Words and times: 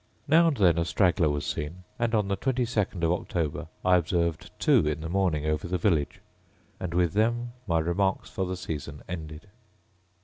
Now 0.27 0.47
and 0.47 0.57
then 0.57 0.79
a 0.79 0.85
straggler 0.85 1.29
was 1.29 1.45
seen; 1.45 1.83
and 1.99 2.15
on 2.15 2.27
the 2.27 2.35
twenty 2.35 2.65
second 2.65 3.03
of 3.03 3.11
October, 3.11 3.67
I 3.85 3.97
observed 3.97 4.49
two 4.57 4.87
in 4.87 5.01
the 5.01 5.09
morning 5.09 5.45
over 5.45 5.67
the 5.67 5.77
village, 5.77 6.21
and 6.79 6.95
with 6.95 7.13
them 7.13 7.51
my 7.67 7.77
remarks 7.77 8.27
for 8.27 8.47
the 8.47 8.57
season 8.57 9.03
ended. 9.07 9.47